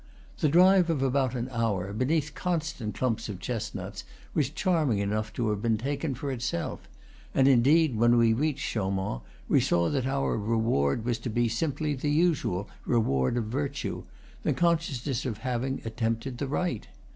The 0.39 0.49
drive 0.49 0.89
of 0.89 1.03
about 1.03 1.35
an 1.35 1.47
hour, 1.51 1.93
beneath 1.93 2.33
constant 2.33 2.95
clumps 2.95 3.29
of 3.29 3.39
chestnuts, 3.39 4.03
was 4.33 4.49
charming 4.49 4.97
enough 4.97 5.31
to 5.33 5.49
have 5.49 5.61
been 5.61 5.77
taken 5.77 6.15
for 6.15 6.31
itself; 6.31 6.89
and 7.35 7.47
indeed, 7.47 7.95
when 7.95 8.17
we 8.17 8.33
reached 8.33 8.65
Chaumont, 8.65 9.21
we 9.47 9.61
saw 9.61 9.91
that 9.91 10.07
our 10.07 10.39
reward 10.39 11.05
was 11.05 11.19
to 11.19 11.29
be 11.29 11.47
simply 11.47 11.93
the 11.93 12.09
usual 12.09 12.67
reward 12.83 13.37
of 13.37 13.43
virtue, 13.45 14.01
the 14.41 14.53
consciousness 14.53 15.23
of 15.23 15.37
having 15.45 15.83
attempted 15.85 16.39
the 16.39 16.47
right. 16.47 16.87